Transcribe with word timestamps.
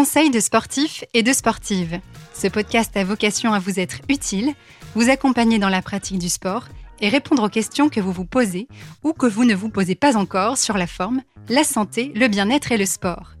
Conseil 0.00 0.30
de 0.30 0.40
sportifs 0.40 1.04
et 1.12 1.22
de 1.22 1.30
sportives. 1.30 2.00
Ce 2.32 2.48
podcast 2.48 2.96
a 2.96 3.04
vocation 3.04 3.52
à 3.52 3.58
vous 3.58 3.78
être 3.78 3.98
utile, 4.08 4.54
vous 4.94 5.10
accompagner 5.10 5.58
dans 5.58 5.68
la 5.68 5.82
pratique 5.82 6.18
du 6.18 6.30
sport 6.30 6.68
et 7.02 7.10
répondre 7.10 7.42
aux 7.42 7.50
questions 7.50 7.90
que 7.90 8.00
vous 8.00 8.10
vous 8.10 8.24
posez 8.24 8.66
ou 9.02 9.12
que 9.12 9.26
vous 9.26 9.44
ne 9.44 9.54
vous 9.54 9.68
posez 9.68 9.96
pas 9.96 10.16
encore 10.16 10.56
sur 10.56 10.78
la 10.78 10.86
forme, 10.86 11.20
la 11.50 11.64
santé, 11.64 12.12
le 12.14 12.28
bien-être 12.28 12.72
et 12.72 12.78
le 12.78 12.86
sport. 12.86 13.32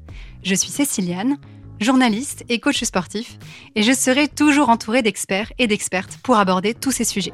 Je 0.42 0.54
suis 0.54 0.68
Céciliane, 0.68 1.38
journaliste 1.80 2.44
et 2.50 2.60
coach 2.60 2.84
sportif, 2.84 3.38
et 3.74 3.82
je 3.82 3.94
serai 3.94 4.28
toujours 4.28 4.68
entourée 4.68 5.00
d'experts 5.00 5.54
et 5.58 5.66
d'expertes 5.66 6.18
pour 6.22 6.36
aborder 6.36 6.74
tous 6.74 6.92
ces 6.92 7.04
sujets. 7.04 7.32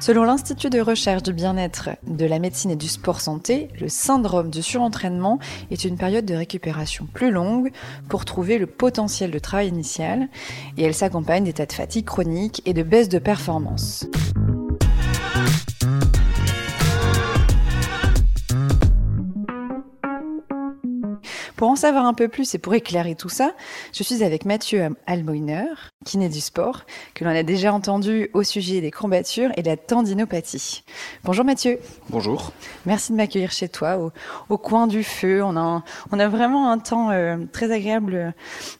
Selon 0.00 0.22
l'Institut 0.22 0.70
de 0.70 0.80
recherche 0.80 1.24
du 1.24 1.32
bien-être, 1.32 1.90
de 2.06 2.24
la 2.24 2.38
médecine 2.38 2.70
et 2.70 2.76
du 2.76 2.86
sport 2.86 3.20
santé, 3.20 3.68
le 3.80 3.88
syndrome 3.88 4.48
de 4.48 4.60
surentraînement 4.60 5.40
est 5.72 5.84
une 5.84 5.96
période 5.96 6.24
de 6.24 6.34
récupération 6.34 7.08
plus 7.12 7.32
longue 7.32 7.72
pour 8.08 8.24
trouver 8.24 8.58
le 8.58 8.68
potentiel 8.68 9.32
de 9.32 9.38
travail 9.40 9.68
initial 9.68 10.28
et 10.76 10.84
elle 10.84 10.94
s'accompagne 10.94 11.44
d'états 11.44 11.66
de 11.66 11.72
fatigue 11.72 12.04
chronique 12.04 12.62
et 12.64 12.74
de 12.74 12.84
baisse 12.84 13.08
de 13.08 13.18
performance. 13.18 14.06
Pour 21.58 21.70
en 21.70 21.74
savoir 21.74 22.06
un 22.06 22.14
peu 22.14 22.28
plus 22.28 22.54
et 22.54 22.58
pour 22.58 22.72
éclairer 22.74 23.16
tout 23.16 23.28
ça, 23.28 23.50
je 23.92 24.04
suis 24.04 24.22
avec 24.22 24.44
Mathieu 24.44 24.94
Almoiner, 25.08 25.64
kiné 26.04 26.28
du 26.28 26.40
sport, 26.40 26.84
que 27.14 27.24
l'on 27.24 27.30
a 27.30 27.42
déjà 27.42 27.72
entendu 27.72 28.30
au 28.32 28.44
sujet 28.44 28.80
des 28.80 28.92
courbatures 28.92 29.50
et 29.56 29.62
de 29.62 29.66
la 29.66 29.76
tendinopathie. 29.76 30.84
Bonjour 31.24 31.44
Mathieu. 31.44 31.80
Bonjour. 32.10 32.52
Merci 32.86 33.10
de 33.10 33.16
m'accueillir 33.16 33.50
chez 33.50 33.68
toi, 33.68 34.12
au, 34.48 34.56
coin 34.56 34.86
du 34.86 35.02
feu. 35.02 35.42
On 35.42 35.56
a, 35.56 35.82
on 36.12 36.20
a 36.20 36.28
vraiment 36.28 36.70
un 36.70 36.78
temps 36.78 37.10
euh, 37.10 37.38
très 37.50 37.72
agréable 37.72 38.14
euh, 38.14 38.30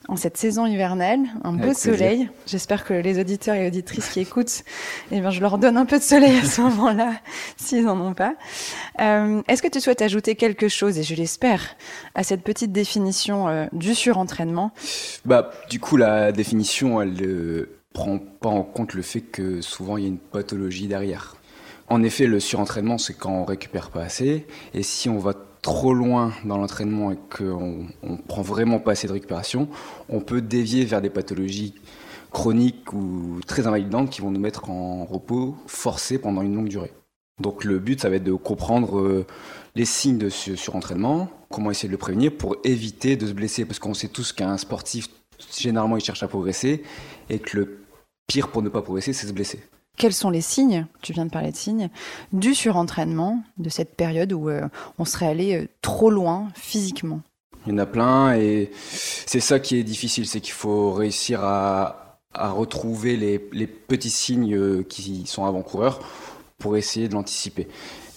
en 0.07 0.15
cette 0.15 0.37
saison 0.37 0.65
hivernale, 0.65 1.19
un 1.43 1.51
beau 1.51 1.73
soleil. 1.73 2.29
J'espère 2.47 2.85
que 2.85 2.93
les 2.93 3.19
auditeurs 3.19 3.55
et 3.55 3.67
auditrices 3.67 4.07
qui 4.07 4.21
écoutent, 4.21 4.63
eh 5.11 5.19
bien, 5.19 5.31
je 5.31 5.41
leur 5.41 5.57
donne 5.57 5.75
un 5.75 5.85
peu 5.85 5.99
de 5.99 6.03
soleil 6.03 6.37
à 6.37 6.45
ce 6.45 6.61
moment-là, 6.61 7.11
s'ils 7.57 7.83
n'en 7.83 7.99
ont 7.99 8.13
pas. 8.13 8.35
Euh, 9.01 9.41
est-ce 9.49 9.61
que 9.61 9.67
tu 9.67 9.81
souhaites 9.81 10.01
ajouter 10.01 10.35
quelque 10.35 10.69
chose, 10.69 10.97
et 10.97 11.03
je 11.03 11.15
l'espère, 11.15 11.75
à 12.15 12.23
cette 12.23 12.41
petite 12.41 12.68
définition 12.71 13.47
euh, 13.47 13.65
du 13.73 13.95
surentraînement 13.95 14.71
Bah, 15.25 15.51
du 15.69 15.79
coup, 15.79 15.97
la 15.97 16.31
définition, 16.31 17.01
elle 17.01 17.13
ne 17.13 17.69
prend 17.93 18.17
pas 18.17 18.49
en 18.49 18.63
compte 18.63 18.93
le 18.93 19.01
fait 19.01 19.21
que 19.21 19.61
souvent 19.61 19.97
il 19.97 20.03
y 20.03 20.05
a 20.05 20.09
une 20.09 20.17
pathologie 20.17 20.87
derrière. 20.87 21.35
En 21.87 22.03
effet, 22.03 22.27
le 22.27 22.39
surentraînement, 22.39 22.97
c'est 22.97 23.15
quand 23.15 23.31
on 23.31 23.45
récupère 23.45 23.89
pas 23.89 24.03
assez, 24.03 24.45
et 24.73 24.83
si 24.83 25.09
on 25.09 25.17
va 25.17 25.33
trop 25.61 25.93
loin 25.93 26.31
dans 26.45 26.57
l'entraînement 26.57 27.11
et 27.11 27.17
qu'on 27.35 27.87
ne 28.03 28.17
prend 28.27 28.41
vraiment 28.41 28.79
pas 28.79 28.91
assez 28.91 29.07
de 29.07 29.13
récupération, 29.13 29.67
on 30.07 30.21
peut 30.21 30.41
dévier 30.41 30.85
vers 30.85 31.01
des 31.01 31.09
pathologies 31.09 31.73
chroniques 32.31 32.93
ou 32.93 33.39
très 33.45 33.67
invalidantes 33.67 34.09
qui 34.09 34.21
vont 34.21 34.31
nous 34.31 34.39
mettre 34.39 34.69
en 34.69 35.03
repos 35.03 35.55
forcé 35.67 36.19
pendant 36.19 36.41
une 36.41 36.55
longue 36.55 36.69
durée. 36.69 36.93
Donc 37.39 37.63
le 37.63 37.79
but, 37.79 38.01
ça 38.01 38.09
va 38.09 38.17
être 38.17 38.23
de 38.23 38.33
comprendre 38.33 38.99
euh, 38.99 39.25
les 39.75 39.85
signes 39.85 40.17
de 40.17 40.29
surentraînement, 40.29 41.29
comment 41.49 41.71
essayer 41.71 41.87
de 41.87 41.93
le 41.93 41.97
prévenir 41.97 42.35
pour 42.35 42.57
éviter 42.63 43.15
de 43.15 43.27
se 43.27 43.33
blesser, 43.33 43.65
parce 43.65 43.79
qu'on 43.79 43.93
sait 43.93 44.07
tous 44.07 44.33
qu'un 44.33 44.57
sportif, 44.57 45.07
généralement, 45.57 45.97
il 45.97 46.03
cherche 46.03 46.23
à 46.23 46.27
progresser, 46.27 46.83
et 47.29 47.39
que 47.39 47.57
le 47.57 47.79
pire 48.27 48.49
pour 48.49 48.61
ne 48.61 48.69
pas 48.69 48.81
progresser, 48.81 49.13
c'est 49.13 49.27
se 49.27 49.33
blesser. 49.33 49.59
Quels 49.97 50.13
sont 50.13 50.29
les 50.29 50.41
signes, 50.41 50.85
tu 51.01 51.11
viens 51.11 51.25
de 51.25 51.31
parler 51.31 51.51
de 51.51 51.57
signes, 51.57 51.89
du 52.31 52.55
surentraînement, 52.55 53.43
de 53.57 53.69
cette 53.69 53.95
période 53.95 54.31
où 54.31 54.49
euh, 54.49 54.67
on 54.97 55.05
serait 55.05 55.27
allé 55.27 55.57
euh, 55.57 55.67
trop 55.81 56.09
loin 56.09 56.47
physiquement? 56.55 57.21
Il 57.65 57.73
y 57.73 57.75
en 57.75 57.79
a 57.79 57.85
plein, 57.85 58.33
et 58.35 58.71
c'est 58.79 59.41
ça 59.41 59.59
qui 59.59 59.77
est 59.77 59.83
difficile, 59.83 60.25
c'est 60.25 60.39
qu'il 60.39 60.53
faut 60.53 60.93
réussir 60.93 61.43
à, 61.43 62.05
retrouver 62.33 63.17
les, 63.17 63.49
les 63.51 63.67
petits 63.67 64.11
signes 64.11 64.83
qui 64.83 65.25
sont 65.25 65.45
avant-coureurs 65.45 65.99
pour 66.59 66.77
essayer 66.77 67.09
de 67.09 67.15
l'anticiper. 67.15 67.67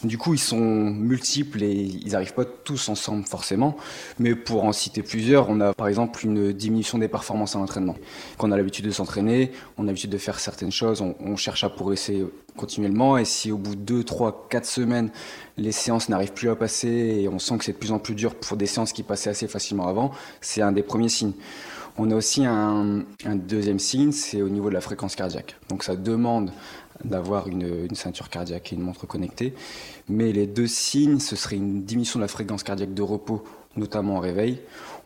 Du 0.05 0.19
coup, 0.19 0.35
ils 0.35 0.41
sont 0.41 0.59
multiples 0.59 1.63
et 1.63 1.73
ils 1.73 2.11
n'arrivent 2.11 2.35
pas 2.35 2.45
tous 2.45 2.89
ensemble 2.89 3.25
forcément. 3.25 3.77
Mais 4.19 4.35
pour 4.35 4.65
en 4.65 4.73
citer 4.73 5.03
plusieurs, 5.03 5.49
on 5.49 5.61
a 5.61 5.75
par 5.75 5.87
exemple 5.87 6.25
une 6.25 6.53
diminution 6.53 6.99
des 6.99 7.07
performances 7.07 7.55
à 7.55 7.61
l'entraînement. 7.61 7.95
Quand 8.37 8.49
on 8.49 8.53
a 8.53 8.57
l'habitude 8.57 8.85
de 8.85 8.91
s'entraîner, 8.91 9.53
on 9.79 9.85
a 9.85 9.87
l'habitude 9.87 10.11
de 10.11 10.19
faire 10.19 10.41
certaines 10.41 10.73
choses, 10.73 11.01
on, 11.01 11.37
cherche 11.37 11.63
à 11.63 11.69
progresser 11.69 12.25
continuellement. 12.57 13.17
Et 13.17 13.25
si 13.25 13.53
au 13.53 13.59
bout 13.59 13.77
de 13.77 13.81
2, 13.81 14.03
3, 14.03 14.49
4 14.51 14.65
semaines, 14.65 15.11
les 15.57 15.73
séances 15.73 16.09
n'arrivent 16.09 16.33
plus 16.33 16.51
à 16.51 16.57
passer 16.57 16.89
et 16.89 17.29
on 17.29 17.39
sent 17.39 17.59
que 17.59 17.65
c'est 17.65 17.73
de 17.73 17.79
plus 17.79 17.93
en 17.93 18.01
plus 18.01 18.15
dur 18.15 18.35
pour 18.35 18.57
des 18.57 18.67
séances 18.67 18.93
qui 18.93 19.05
passaient 19.05 19.31
assez 19.31 19.47
facilement 19.47 19.87
avant, 19.87 20.11
c'est 20.41 20.63
un 20.63 20.73
des 20.73 20.83
premiers 20.83 21.09
signes. 21.09 21.35
On 21.97 22.11
a 22.11 22.15
aussi 22.17 22.45
un, 22.45 23.05
un 23.25 23.37
deuxième 23.37 23.79
signe, 23.79 24.13
c'est 24.13 24.43
au 24.43 24.49
niveau 24.49 24.69
de 24.69 24.75
la 24.75 24.81
fréquence 24.81 25.15
cardiaque. 25.15 25.57
Donc 25.69 25.85
ça 25.85 25.95
demande 25.95 26.51
d'avoir 27.05 27.49
une, 27.49 27.95
ceinture 27.95 28.29
cardiaque 28.29 28.73
et 28.73 28.77
une 28.77 28.83
montre 28.83 29.07
connectée. 29.07 29.55
Mais 30.09 30.33
les 30.33 30.47
deux 30.47 30.67
signes, 30.67 31.19
ce 31.19 31.37
serait 31.37 31.57
une 31.57 31.83
diminution 31.85 32.19
de 32.19 32.25
la 32.25 32.29
fréquence 32.29 32.63
cardiaque 32.63 32.95
de 32.95 33.03
repos, 33.03 33.45
notamment 33.77 34.17
en 34.17 34.21
réveil, 34.21 34.61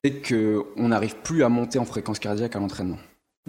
et 0.04 0.22
qu'on 0.22 0.88
n'arrive 0.88 1.16
plus 1.16 1.42
à 1.42 1.48
monter 1.48 1.78
en 1.78 1.84
fréquence 1.84 2.18
cardiaque 2.18 2.56
à 2.56 2.58
l'entraînement. 2.58 2.98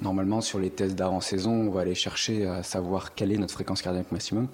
Normalement, 0.02 0.41
sur 0.41 0.59
les 0.59 0.69
tests 0.69 0.96
d'avant-saison, 0.96 1.52
on 1.52 1.72
va 1.72 1.81
aller 1.81 1.96
chercher 1.96 2.46
à 2.46 2.62
savoir 2.62 3.16
quelle 3.16 3.31
est 3.31 3.38
notre 3.38 3.53
fréquence 3.53 3.81
cardiaque 3.81 4.12
maximum. 4.12 4.47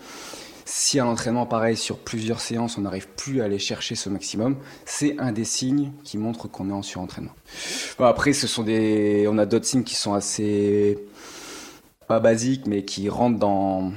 Si 0.65 0.99
à 0.99 1.03
l'entraînement, 1.03 1.45
pareil, 1.45 1.75
sur 1.75 1.97
plusieurs 1.97 2.39
séances, 2.39 2.77
on 2.77 2.81
n'arrive 2.81 3.07
plus 3.09 3.41
à 3.41 3.45
aller 3.45 3.59
chercher 3.59 3.95
ce 3.95 4.09
maximum, 4.09 4.55
c'est 4.85 5.19
un 5.19 5.33
des 5.33 5.43
signes 5.43 5.91
qui 6.05 6.17
montre 6.17 6.47
qu'on 6.47 6.69
est 6.69 6.73
en 6.73 6.81
surentraînement. 6.81 7.33
après, 7.99 8.31
ce 8.31 8.47
sont 8.47 8.63
des, 8.63 9.27
on 9.29 9.37
a 9.37 9.45
d'autres 9.45 9.65
signes 9.65 9.83
qui 9.83 9.95
sont 9.95 10.13
assez 10.13 10.97
pas 12.13 12.19
basiques, 12.19 12.67
mais 12.67 12.83
qui 12.83 13.09
rentrent 13.09 13.39
dans, 13.39 13.91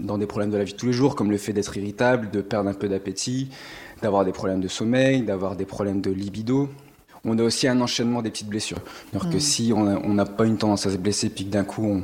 dans 0.00 0.18
des 0.18 0.26
problèmes 0.26 0.50
de 0.50 0.56
la 0.56 0.64
vie 0.64 0.72
de 0.72 0.76
tous 0.76 0.86
les 0.86 0.92
jours, 0.92 1.14
comme 1.14 1.30
le 1.30 1.38
fait 1.38 1.52
d'être 1.52 1.76
irritable, 1.76 2.28
de 2.30 2.40
perdre 2.40 2.68
un 2.68 2.74
peu 2.74 2.88
d'appétit, 2.88 3.48
d'avoir 4.02 4.24
des 4.24 4.32
problèmes 4.32 4.60
de 4.60 4.66
sommeil, 4.66 5.22
d'avoir 5.22 5.54
des 5.54 5.66
problèmes 5.66 6.00
de 6.00 6.10
libido. 6.10 6.68
On 7.24 7.38
a 7.38 7.44
aussi 7.44 7.68
un 7.68 7.80
enchaînement 7.80 8.22
des 8.22 8.30
petites 8.30 8.48
blessures. 8.48 8.80
Alors 9.12 9.30
que 9.30 9.36
mm. 9.36 9.40
si 9.40 9.72
on 9.72 10.14
n'a 10.14 10.26
pas 10.26 10.46
une 10.46 10.56
tendance 10.56 10.86
à 10.86 10.90
se 10.90 10.96
blesser, 10.96 11.30
puis 11.30 11.44
que 11.44 11.50
d'un 11.50 11.62
coup 11.62 11.84
on, 11.84 12.02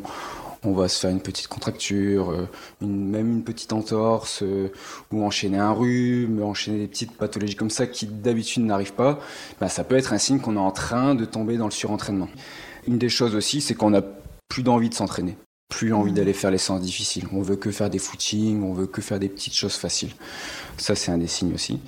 on, 0.63 0.73
va 0.73 0.87
se 0.87 1.01
faire 1.01 1.11
une 1.11 1.21
petite 1.21 1.49
contracture, 1.49 2.31
euh, 2.31 2.49
une, 2.81 3.09
même 3.09 3.33
une 3.33 3.43
petite 3.43 3.73
entorse, 3.73 4.45
euh, 4.45 4.69
ou 5.11 5.25
enchaîner 5.25 5.59
un 5.59 5.73
rhume, 5.73 6.45
enchaîner 6.45 6.79
des 6.79 6.87
petites 6.87 7.17
pathologies 7.17 7.57
comme 7.57 7.71
ça 7.71 7.89
qui 7.89 8.07
d'habitude 8.07 8.63
n'arrivent 8.63 8.93
pas, 8.93 9.19
bah, 9.61 9.69
ça 9.69 9.83
peut 9.83 9.97
être 9.97 10.13
un 10.13 10.19
signe 10.19 10.39
qu'on 10.39 10.55
est 10.55 10.61
en 10.61 10.71
train 10.71 11.17
de 11.17 11.25
tomber 11.25 11.57
dans 11.57 11.65
le 11.65 11.73
surentraînement. 11.73 12.29
Une 12.87 12.99
des 12.99 13.09
choses 13.09 13.35
aussi, 13.35 13.61
c'est 13.61 13.75
qu'on 13.75 13.91
n'a 13.91 14.03
plus 14.49 14.63
d'envie 14.63 14.91
de 14.91 14.95
s'entraîner 14.95 15.37
plus 15.69 15.93
envie 15.93 16.13
mm. 16.13 16.15
d'aller 16.15 16.33
faire 16.33 16.51
les 16.51 16.59
séances 16.59 16.81
difficiles. 16.81 17.27
On 17.33 17.43
veut 17.43 17.57
que 17.57 17.71
faire 17.71 17.91
des 17.91 17.99
footings, 17.99 18.63
on 18.63 18.73
veut 18.73 18.87
que 18.87 19.03
faire 19.03 19.19
des 19.19 19.29
petites 19.29 19.55
choses 19.55 19.77
faciles. 19.77 20.13
Ça, 20.79 20.95
c'est 20.95 21.11
un 21.11 21.19
des 21.19 21.27
signes 21.27 21.55
aussi. 21.55 21.81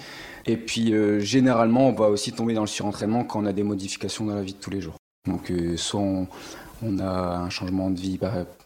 Et 0.46 0.56
puis, 0.56 0.92
euh, 0.92 1.20
généralement, 1.20 1.88
on 1.88 1.92
va 1.92 2.08
aussi 2.08 2.32
tomber 2.32 2.54
dans 2.54 2.62
le 2.62 2.66
surentraînement 2.66 3.24
quand 3.24 3.42
on 3.42 3.46
a 3.46 3.52
des 3.52 3.62
modifications 3.62 4.24
dans 4.24 4.34
la 4.34 4.42
vie 4.42 4.54
de 4.54 4.58
tous 4.58 4.70
les 4.70 4.80
jours. 4.80 4.96
Donc, 5.26 5.50
euh, 5.50 5.76
soit 5.76 6.00
on, 6.00 6.26
a 7.00 7.36
un 7.38 7.50
changement 7.50 7.90
de 7.90 7.98
vie 7.98 8.18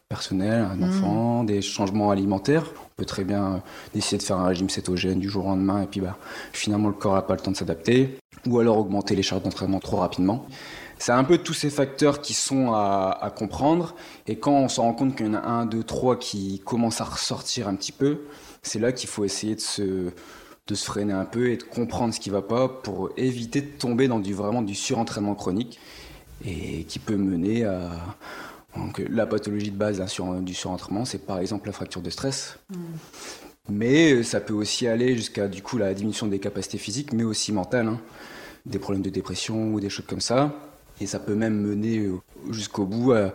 personnel, 0.09 0.67
un 0.71 0.77
mm. 0.77 0.83
enfant, 0.85 1.45
des 1.45 1.61
changements 1.61 2.11
alimentaires. 2.11 2.73
On 2.77 2.91
peut 2.97 3.05
très 3.05 3.25
bien 3.25 3.45
euh, 3.45 3.59
décider 3.95 4.19
de 4.19 4.23
faire 4.23 4.39
un 4.39 4.47
régime 4.47 4.71
cétogène 4.71 5.19
du 5.19 5.29
jour 5.29 5.47
au 5.47 5.49
lendemain 5.49 5.83
et 5.83 5.87
puis 5.87 6.01
bah, 6.01 6.17
finalement 6.53 6.89
le 6.89 6.95
corps 6.95 7.15
n'a 7.15 7.23
pas 7.23 7.35
le 7.35 7.41
temps 7.41 7.51
de 7.51 7.57
s'adapter. 7.57 8.17
Ou 8.47 8.59
alors 8.59 8.79
augmenter 8.79 9.15
les 9.15 9.23
charges 9.23 9.43
d'entraînement 9.43 9.81
trop 9.81 9.99
rapidement. 9.99 10.47
C'est 11.03 11.11
un 11.11 11.25
peu 11.25 11.39
tous 11.39 11.53
ces 11.53 11.69
facteurs 11.69 12.21
qui 12.21 12.33
sont 12.33 12.75
à, 12.75 13.33
comprendre. 13.37 13.97
Et 14.29 14.37
quand 14.37 14.53
on 14.53 14.69
se 14.69 14.81
rend 14.81 14.93
compte 14.93 15.17
qu'il 15.17 15.27
y 15.27 15.29
en 15.31 15.35
a 15.35 15.41
un, 15.41 15.67
deux, 15.67 15.83
trois 15.83 16.17
qui 16.17 16.63
commencent 16.65 17.01
à 17.01 17.05
ressortir 17.05 17.67
un 17.67 17.75
petit 17.75 17.91
peu, 17.91 18.21
c'est 18.63 18.79
là 18.79 18.93
qu'il 18.93 19.09
faut 19.09 19.25
essayer 19.25 19.57
de 19.57 19.61
se, 19.61 19.83
de 19.83 20.75
se 20.77 20.85
freiner 20.85 21.13
un 21.13 21.25
peu 21.25 21.51
et 21.51 21.57
de 21.57 21.65
comprendre 21.65 22.15
ce 22.15 22.21
qui 22.21 22.29
ne 22.31 22.35
va 22.35 22.43
pas 22.43 22.69
pour 22.69 23.11
éviter 23.17 23.63
de 23.63 23.67
tomber 23.67 24.07
dans 24.07 24.21
du, 24.21 24.33
vraiment 24.33 24.63
du 24.63 24.77
surentraînement 24.77 25.35
chronique 25.35 25.81
et 26.45 26.85
qui 26.85 27.01
peut 27.01 27.17
mener 27.17 27.65
à. 27.65 27.91
Donc, 28.77 29.03
la 29.11 29.27
pathologie 29.27 29.73
de 29.73 29.77
base 29.77 30.01
du 30.43 30.55
surentraînement, 30.55 31.05
c'est 31.05 31.27
par 31.27 31.41
exemple 31.41 31.67
la 31.67 31.73
fracture 31.73 32.01
de 32.01 32.11
stress. 32.11 32.61
Mm. 32.71 32.77
Mais 33.71 34.23
ça 34.23 34.41
peut 34.41 34.55
aussi 34.55 34.87
aller 34.87 35.17
jusqu'à 35.17 35.49
du 35.49 35.63
coup 35.63 35.79
la 35.79 35.95
diminution 35.95 36.29
des 36.29 36.39
capacités 36.39 36.79
physiques, 36.79 37.13
mais 37.13 37.25
aussi 37.25 37.51
mentales, 37.51 37.89
hein. 37.89 38.01
des 38.67 38.79
problèmes 38.79 39.03
de 39.03 39.11
dépression 39.11 39.75
ou 39.75 39.81
des 39.81 39.91
choses 39.91 40.07
comme 40.07 40.21
ça. 40.21 40.55
Et 41.01 41.07
ça 41.07 41.19
peut 41.19 41.35
même 41.35 41.61
mener 41.61 41.99
euh, 41.99 42.21
jusqu'au 42.51 42.87
bout 42.87 43.13
à 43.13 43.33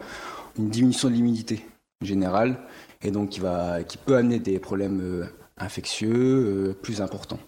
une 0.57 0.69
diminution 0.69 1.09
de 1.09 1.13
l'humidité 1.13 1.65
générale, 2.01 2.59
et 3.01 3.11
donc 3.11 3.29
qui, 3.29 3.39
va, 3.39 3.83
qui 3.83 3.97
peut 3.97 4.15
amener 4.15 4.39
des 4.39 4.59
problèmes 4.59 5.01
euh, 5.01 5.25
infectieux 5.57 6.09
euh, 6.13 6.73
plus 6.73 7.01
importants. 7.01 7.39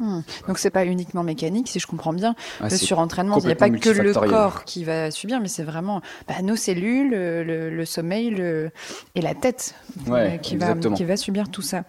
Hmm. 0.00 0.20
Donc 0.46 0.58
c'est 0.58 0.70
pas 0.70 0.84
uniquement 0.84 1.24
mécanique, 1.24 1.68
si 1.68 1.80
je 1.80 1.86
comprends 1.86 2.12
bien. 2.12 2.36
Ah, 2.60 2.68
le 2.68 2.76
surentraînement, 2.76 3.38
il 3.38 3.46
n'y 3.46 3.52
a 3.52 3.56
pas 3.56 3.68
que 3.68 3.88
le 3.88 4.12
corps 4.14 4.64
qui 4.64 4.84
va 4.84 5.10
subir, 5.10 5.40
mais 5.40 5.48
c'est 5.48 5.64
vraiment 5.64 6.02
bah, 6.28 6.40
nos 6.42 6.54
cellules, 6.54 7.10
le, 7.10 7.84
sommeil 7.84 8.30
le... 8.30 8.70
et 9.16 9.20
la 9.20 9.34
tête 9.34 9.74
qui, 10.42 10.56
va, 10.56 10.76
qui 10.76 11.04
va 11.04 11.16
subir 11.16 11.50
tout 11.50 11.62
ça. 11.62 11.82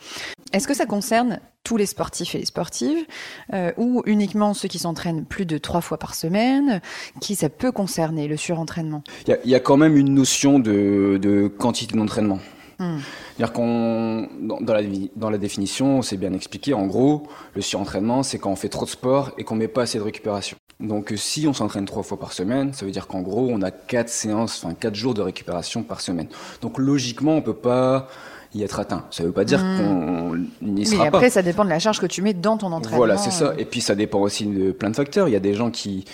Est-ce 0.54 0.68
que 0.68 0.74
ça 0.74 0.88
concerne 0.88 1.40
tous 1.64 1.78
les 1.78 1.86
sportifs 1.86 2.36
et 2.36 2.40
les 2.40 2.46
sportives, 2.46 3.06
euh, 3.54 3.72
ou 3.78 4.02
uniquement 4.06 4.54
ceux 4.54 4.68
qui 4.68 4.80
s'entraînent 4.80 5.26
plus 5.26 5.46
de 5.46 5.58
trois 5.58 5.82
fois 5.82 5.98
par 5.98 6.16
semaine, 6.16 6.82
qui 7.22 7.36
ça 7.36 7.50
peut 7.50 7.72
concerner 7.72 8.28
le 8.28 8.38
surentraînement 8.38 9.04
Il 9.28 9.38
y, 9.46 9.56
a 9.56 9.60
quand 9.60 9.78
même 9.78 9.98
une 9.98 10.14
notion 10.14 10.60
de, 10.60 11.52
quantité 11.58 11.98
d'entraînement. 11.98 12.40
Hmm. 12.80 13.00
C'est-à-dire 13.36 13.54
qu'on, 13.54 14.30
dans, 14.40 14.74
la, 14.74 14.82
dans 15.16 15.30
la 15.30 15.38
définition, 15.38 16.02
c'est 16.02 16.18
bien 16.18 16.34
expliqué. 16.34 16.74
En 16.74 16.88
gros, 16.88 17.28
le 17.54 17.62
surentraînement, 17.62 18.24
c'est 18.24 18.40
quand 18.40 18.52
on 18.52 18.56
fait 18.56 18.70
trop 18.70 18.86
de 18.86 18.90
sport 18.90 19.32
et 19.38 19.44
qu'on 19.44 19.56
met 19.56 19.68
pas 19.68 19.82
assez 19.82 19.98
de 19.98 20.04
récupération. 20.04 20.58
Donc, 20.80 21.14
si 21.18 21.46
on 21.46 21.54
s'entraîne 21.54 21.84
trois 21.84 22.04
fois 22.04 22.18
par 22.18 22.32
semaine, 22.32 22.74
ça 22.74 22.86
veut 22.86 22.92
dire 22.92 23.08
qu'en 23.08 23.20
gros, 23.20 23.50
on 23.52 23.62
a 23.62 23.70
quatre 23.70 24.08
séances, 24.08 24.64
enfin 24.64 24.74
quatre 24.74 24.96
jours 24.96 25.14
de 25.14 25.22
récupération 25.22 25.84
par 25.84 26.00
semaine. 26.00 26.28
Donc, 26.62 26.78
logiquement, 26.78 27.36
on 27.36 27.42
peut 27.42 27.54
pas 27.54 28.08
y 28.54 28.63
être 28.63 28.80
atteint. 28.80 29.06
Ça 29.12 29.24
ne 29.24 29.28
veut 29.28 29.34
pas 29.34 29.46
dire 29.46 29.63
hmm. 29.63 29.78
qu'on 29.78 30.66
n'y 30.66 30.86
sera 30.86 31.04
Mais 31.04 31.07
après, 31.07 31.30
ça 31.30 31.42
dépend 31.42 31.63
de 31.63 31.69
la 31.69 31.80
charge 31.80 32.00
que 32.00 32.06
tu 32.06 32.22
mets 32.22 32.34
dans 32.34 32.57
ton 32.57 32.72
entraînement. 32.72 32.98
Voilà, 32.98 33.18
c'est 33.18 33.31
ça. 33.31 33.54
Et 33.57 33.66
puis, 33.66 33.81
ça 33.81 33.96
dépend 33.96 34.19
aussi 34.19 34.46
de 34.46 34.72
plein 34.72 34.90
de 34.90 34.96
facteurs. 34.96 35.28
Il 35.28 35.31
y 35.31 35.38
a 35.38 35.42
des 35.42 35.54
gens 35.54 35.69
qui 35.69 36.06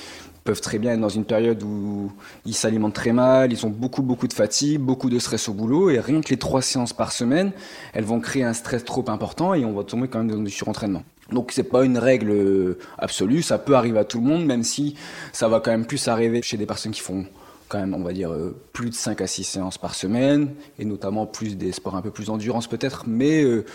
peuvent 0.46 0.62
très 0.62 0.78
bien 0.78 0.94
être 0.94 1.02
dans 1.02 1.10
une 1.10 1.26
période 1.26 1.64
où 1.64 2.12
ils 2.46 2.54
s'alimentent 2.54 2.94
très 2.94 3.14
mal, 3.14 3.52
ils 3.52 3.66
ont 3.66 3.72
beaucoup 3.72 4.04
beaucoup 4.04 4.28
de 4.28 4.34
fatigue, 4.34 4.80
beaucoup 4.80 5.10
de 5.10 5.18
stress 5.18 5.50
au 5.50 5.54
boulot, 5.54 5.90
et 5.90 6.00
rien 6.00 6.22
que 6.22 6.30
les 6.30 6.38
trois 6.38 6.62
séances 6.62 6.94
par 6.94 7.12
semaine, 7.12 7.52
elles 7.94 8.04
vont 8.04 8.20
créer 8.20 8.44
un 8.44 8.54
stress 8.54 8.86
trop 8.86 9.04
important 9.10 9.56
et 9.56 9.66
on 9.66 9.74
va 9.74 9.84
tomber 9.84 10.08
quand 10.08 10.20
même 10.20 10.30
dans 10.30 10.38
du 10.38 10.52
surentraînement. 10.52 11.02
Donc 11.32 11.52
c'est 11.52 11.64
pas 11.64 11.84
une 11.84 11.98
règle 11.98 12.78
absolue, 13.00 13.42
ça 13.42 13.58
peut 13.58 13.76
arriver 13.76 13.98
à 13.98 14.04
tout 14.04 14.20
le 14.20 14.28
monde, 14.28 14.46
même 14.46 14.62
si 14.62 14.96
ça 15.34 15.48
va 15.48 15.60
quand 15.60 15.72
même 15.72 15.88
plus 15.88 16.08
arriver 16.08 16.44
chez 16.44 16.58
des 16.58 16.68
personnes 16.68 16.92
qui 16.92 17.02
font 17.02 17.26
quand 17.68 17.80
même, 17.80 17.94
on 17.94 18.04
va 18.04 18.14
dire, 18.14 18.32
euh, 18.32 18.56
plus 18.74 18.90
de 18.90 18.96
5 18.96 19.22
à 19.22 19.28
6 19.28 19.44
séances 19.44 19.78
par 19.78 19.96
semaine, 19.96 20.54
et 20.80 20.86
notamment 20.86 21.26
plus 21.26 21.58
des 21.58 21.72
sports 21.72 21.96
un 21.96 22.02
peu 22.02 22.12
plus 22.12 22.30
endurance 22.30 22.68
peut-être, 22.68 23.06
mais 23.08 23.44
euh, 23.44 23.66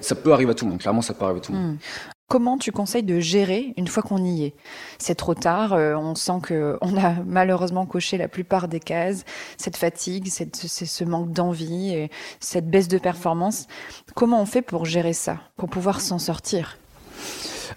ça 0.00 0.14
peut 0.14 0.32
arriver 0.32 0.52
à 0.52 0.54
tout 0.54 0.64
le 0.64 0.72
monde, 0.72 0.80
clairement 0.80 1.02
ça 1.02 1.14
peut 1.14 1.24
arriver 1.24 1.40
à 1.40 1.42
tout 1.42 1.52
le 1.52 1.58
monde. 1.58 1.72
Hmm. 1.72 1.78
Comment 2.26 2.56
tu 2.56 2.72
conseilles 2.72 3.02
de 3.02 3.20
gérer 3.20 3.74
une 3.76 3.86
fois 3.86 4.02
qu'on 4.02 4.24
y 4.24 4.44
est? 4.44 4.54
C'est 4.98 5.14
trop 5.14 5.34
tard, 5.34 5.74
euh, 5.74 5.94
on 5.94 6.14
sent 6.14 6.40
qu'on 6.46 6.96
a 6.96 7.14
malheureusement 7.26 7.84
coché 7.86 8.16
la 8.16 8.28
plupart 8.28 8.66
des 8.66 8.80
cases, 8.80 9.24
cette 9.58 9.76
fatigue, 9.76 10.28
cette, 10.28 10.56
ce 10.56 11.04
manque 11.04 11.32
d'envie, 11.32 12.08
cette 12.40 12.68
baisse 12.68 12.88
de 12.88 12.98
performance. 12.98 13.66
Comment 14.14 14.40
on 14.40 14.46
fait 14.46 14.62
pour 14.62 14.86
gérer 14.86 15.12
ça, 15.12 15.38
pour 15.56 15.68
pouvoir 15.68 16.00
s'en 16.00 16.18
sortir? 16.18 16.78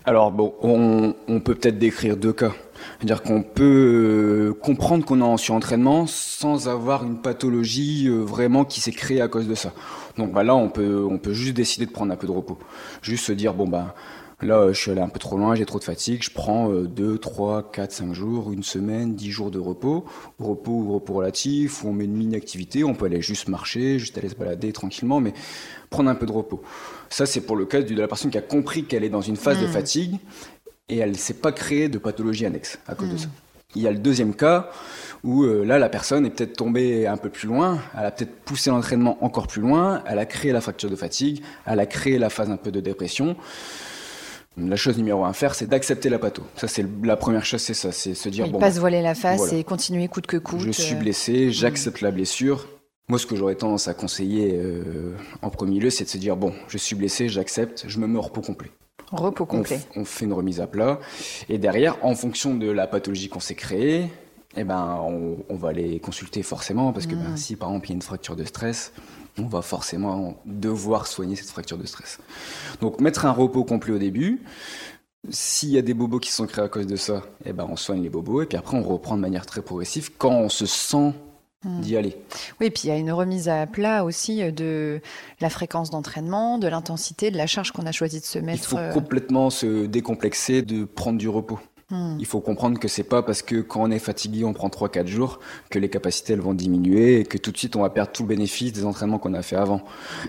Alors 0.05 0.31
bon, 0.31 0.53
on, 0.61 1.13
on 1.27 1.39
peut 1.39 1.55
peut-être 1.55 1.77
décrire 1.77 2.15
deux 2.15 2.33
cas. 2.33 2.53
C'est-à-dire 2.97 3.21
qu'on 3.21 3.43
peut 3.43 3.63
euh, 3.63 4.53
comprendre 4.53 5.05
qu'on 5.05 5.19
est 5.19 5.23
en 5.23 5.37
surentraînement 5.37 6.07
sans 6.07 6.67
avoir 6.67 7.05
une 7.05 7.21
pathologie 7.21 8.07
euh, 8.07 8.23
vraiment 8.23 8.65
qui 8.65 8.81
s'est 8.81 8.91
créée 8.91 9.21
à 9.21 9.27
cause 9.27 9.47
de 9.47 9.53
ça. 9.53 9.71
Donc 10.17 10.31
bah 10.31 10.43
là, 10.43 10.55
on 10.55 10.69
peut, 10.69 11.05
on 11.07 11.19
peut 11.19 11.33
juste 11.33 11.53
décider 11.53 11.85
de 11.85 11.91
prendre 11.91 12.11
un 12.11 12.15
peu 12.15 12.25
de 12.25 12.31
repos. 12.31 12.57
Juste 13.03 13.25
se 13.25 13.33
dire, 13.33 13.53
bon 13.53 13.67
bah 13.67 13.93
là, 14.41 14.71
je 14.71 14.79
suis 14.79 14.89
allé 14.89 15.01
un 15.01 15.09
peu 15.09 15.19
trop 15.19 15.37
loin, 15.37 15.53
j'ai 15.53 15.65
trop 15.65 15.77
de 15.77 15.83
fatigue, 15.83 16.23
je 16.23 16.31
prends 16.31 16.69
2, 16.69 17.19
3, 17.19 17.71
4, 17.71 17.91
5 17.91 18.13
jours, 18.13 18.51
une 18.51 18.63
semaine, 18.63 19.13
10 19.13 19.29
jours 19.31 19.51
de 19.51 19.59
repos. 19.59 20.05
Repos 20.39 20.71
ou 20.71 20.93
repos 20.93 21.13
relatif, 21.13 21.83
où 21.83 21.89
on 21.89 21.93
met 21.93 22.05
une 22.05 22.15
mini-activité, 22.15 22.83
on 22.83 22.95
peut 22.95 23.05
aller 23.05 23.21
juste 23.21 23.47
marcher, 23.47 23.99
juste 23.99 24.17
aller 24.17 24.29
se 24.29 24.35
balader 24.35 24.73
tranquillement, 24.73 25.19
mais 25.19 25.33
prendre 25.91 26.09
un 26.09 26.15
peu 26.15 26.25
de 26.25 26.31
repos. 26.31 26.63
Ça, 27.09 27.27
c'est 27.27 27.41
pour 27.41 27.55
le 27.55 27.65
cas 27.65 27.81
de 27.81 27.95
la 27.95 28.07
personne 28.07 28.31
qui 28.31 28.37
a 28.37 28.41
compris 28.41 28.85
qu'elle 28.85 29.03
est 29.03 29.09
dans 29.09 29.21
une 29.21 29.37
phase 29.37 29.61
de 29.61 29.67
mmh. 29.67 29.71
fatigue 29.71 30.19
et 30.89 30.97
elle 30.97 31.11
ne 31.11 31.17
s'est 31.17 31.33
pas 31.33 31.51
créée 31.51 31.89
de 31.89 31.97
pathologie 31.97 32.45
annexe 32.45 32.79
à 32.87 32.95
cause 32.95 33.09
de 33.09 33.15
hmm. 33.15 33.19
ça. 33.19 33.27
Il 33.75 33.81
y 33.81 33.87
a 33.87 33.91
le 33.91 33.97
deuxième 33.97 34.33
cas 34.33 34.71
où 35.23 35.43
euh, 35.43 35.65
là, 35.65 35.77
la 35.77 35.89
personne 35.89 36.25
est 36.25 36.29
peut-être 36.29 36.55
tombée 36.55 37.05
un 37.05 37.17
peu 37.17 37.29
plus 37.29 37.47
loin, 37.47 37.79
elle 37.97 38.05
a 38.05 38.11
peut-être 38.11 38.33
poussé 38.45 38.69
l'entraînement 38.69 39.17
encore 39.23 39.47
plus 39.47 39.61
loin, 39.61 40.03
elle 40.07 40.19
a 40.19 40.25
créé 40.25 40.51
la 40.51 40.61
fracture 40.61 40.89
de 40.89 40.95
fatigue, 40.95 41.43
elle 41.65 41.79
a 41.79 41.85
créé 41.85 42.17
la 42.17 42.29
phase 42.29 42.49
un 42.49 42.57
peu 42.57 42.71
de 42.71 42.79
dépression. 42.79 43.35
La 44.57 44.75
chose 44.75 44.97
numéro 44.97 45.23
un 45.23 45.29
à 45.29 45.33
faire, 45.33 45.53
c'est 45.53 45.67
d'accepter 45.67 46.09
la 46.09 46.17
patho. 46.17 46.41
Ça, 46.55 46.67
c'est 46.67 46.83
la 47.03 47.15
première 47.15 47.45
chose, 47.45 47.61
c'est 47.61 47.75
ça, 47.75 47.91
c'est 47.91 48.15
se 48.15 48.29
dire 48.29 48.49
bon. 48.49 48.57
Pas 48.57 48.71
se 48.71 48.79
voiler 48.79 49.01
la 49.01 49.13
face 49.13 49.53
et 49.53 49.63
continuer 49.63 50.07
coûte 50.07 50.25
que 50.25 50.37
coûte. 50.37 50.61
Je 50.61 50.71
suis 50.71 50.95
euh. 50.95 50.99
blessé, 50.99 51.51
j'accepte 51.51 52.01
la 52.01 52.09
blessure. 52.09 52.67
Moi, 53.09 53.19
ce 53.19 53.25
que 53.25 53.35
j'aurais 53.35 53.55
tendance 53.55 53.87
à 53.87 53.93
conseiller 53.93 54.53
euh, 54.55 55.13
en 55.41 55.49
premier 55.49 55.79
lieu, 55.79 55.89
c'est 55.89 56.05
de 56.05 56.09
se 56.09 56.17
dire 56.17 56.35
bon, 56.35 56.53
je 56.69 56.77
suis 56.77 56.95
blessé, 56.95 57.29
j'accepte, 57.29 57.85
je 57.87 57.99
me 57.99 58.07
mets 58.07 58.17
au 58.17 58.21
repos 58.21 58.41
complet. 58.41 58.71
Repos 59.11 59.45
complet. 59.45 59.79
On, 59.95 60.03
fait 60.03 60.25
une 60.25 60.33
remise 60.33 60.59
à 60.59 60.67
plat. 60.67 60.99
Et 61.47 61.57
derrière, 61.57 62.03
en 62.03 62.15
fonction 62.15 62.55
de 62.55 62.69
la 62.69 62.87
pathologie 62.87 63.29
qu'on 63.29 63.39
s'est 63.39 63.55
créée, 63.55 64.11
eh 64.57 64.63
ben, 64.63 64.99
on, 65.49 65.55
va 65.55 65.71
les 65.71 65.99
consulter 65.99 66.43
forcément. 66.43 66.91
Parce 66.91 67.07
que 67.07 67.15
ben, 67.15 67.31
mm. 67.31 67.37
si 67.37 67.55
par 67.55 67.69
exemple 67.69 67.87
il 67.87 67.89
y 67.89 67.93
a 67.93 67.95
une 67.95 68.01
fracture 68.01 68.35
de 68.35 68.43
stress, 68.43 68.91
on 69.37 69.45
va 69.45 69.61
forcément 69.61 70.41
devoir 70.45 71.07
soigner 71.07 71.35
cette 71.35 71.49
fracture 71.49 71.77
de 71.77 71.85
stress. 71.85 72.19
Donc 72.81 72.99
mettre 72.99 73.25
un 73.25 73.31
repos 73.31 73.63
complet 73.63 73.93
au 73.93 73.99
début. 73.99 74.41
S'il 75.29 75.69
y 75.69 75.77
a 75.77 75.81
des 75.81 75.93
bobos 75.93 76.19
qui 76.19 76.31
sont 76.31 76.45
créés 76.45 76.65
à 76.65 76.69
cause 76.69 76.87
de 76.87 76.95
ça, 76.95 77.23
eh 77.45 77.53
ben, 77.53 77.67
on 77.69 77.75
soigne 77.75 78.01
les 78.01 78.09
bobos. 78.09 78.41
Et 78.41 78.45
puis 78.45 78.57
après, 78.57 78.77
on 78.77 78.83
reprend 78.83 79.15
de 79.15 79.21
manière 79.21 79.45
très 79.45 79.61
progressive 79.61 80.11
quand 80.17 80.33
on 80.33 80.49
se 80.49 80.65
sent. 80.65 81.13
D'y 81.67 81.97
aller. 81.97 82.17
Oui, 82.59 82.69
puis 82.69 82.83
il 82.85 82.87
y 82.89 82.91
a 82.91 82.97
une 82.97 83.11
remise 83.11 83.49
à 83.49 83.65
plat 83.67 84.03
aussi 84.03 84.41
euh, 84.41 84.51
de 84.51 85.01
la 85.39 85.49
fréquence 85.49 85.89
d'entraînement, 85.89 86.57
de 86.57 86.67
l'intensité, 86.67 87.31
de 87.31 87.37
la 87.37 87.47
charge 87.47 87.71
qu'on 87.71 87.85
a 87.85 87.91
choisi 87.91 88.19
de 88.19 88.25
se 88.25 88.39
mettre. 88.39 88.63
Il 88.63 88.67
faut 88.67 88.77
euh, 88.77 88.93
complètement 88.93 89.49
se 89.49 89.85
décomplexer 89.85 90.61
de 90.61 90.85
prendre 90.85 91.17
du 91.17 91.29
repos. 91.29 91.59
Hmm. 91.89 92.17
Il 92.19 92.25
faut 92.25 92.41
comprendre 92.41 92.79
que 92.79 92.89
c'est 92.89 93.03
pas 93.03 93.23
parce 93.23 93.41
que 93.41 93.61
quand 93.61 93.81
on 93.81 93.91
est 93.91 93.99
fatigué, 93.99 94.43
on 94.43 94.51
prend 94.51 94.67
3-4 94.67 95.07
jours, 95.07 95.39
que 95.69 95.79
les 95.79 95.89
capacités 95.89 96.33
elles 96.33 96.41
vont 96.41 96.53
diminuer 96.53 97.21
et 97.21 97.23
que 97.23 97.37
tout 97.37 97.53
de 97.53 97.57
suite 97.57 97.77
on 97.77 97.81
va 97.81 97.89
perdre 97.89 98.11
tout 98.11 98.23
le 98.23 98.27
bénéfice 98.27 98.73
des 98.73 98.83
entraînements 98.83 99.19
qu'on 99.19 99.33
a 99.33 99.41
fait 99.41 99.55
avant. 99.55 99.81